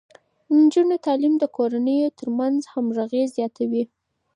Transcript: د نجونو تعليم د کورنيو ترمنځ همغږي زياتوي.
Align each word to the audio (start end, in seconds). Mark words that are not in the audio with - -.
د 0.47 0.49
نجونو 0.61 0.95
تعليم 1.05 1.33
د 1.39 1.43
کورنيو 1.57 2.15
ترمنځ 2.19 2.57
همغږي 2.73 3.23
زياتوي. 3.35 3.83